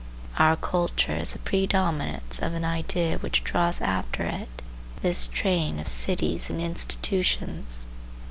Our 0.39 0.55
culture 0.55 1.15
is 1.15 1.33
the 1.33 1.37
predominance 1.37 2.39
of 2.39 2.55
an 2.55 2.65
idea 2.65 3.19
which 3.19 3.43
draws 3.43 3.81
after 3.81 4.23
it 4.23 4.49
this 5.03 5.27
train 5.27 5.77
of 5.77 5.87
cities 5.87 6.49
and 6.49 6.59
institutions. 6.59 7.85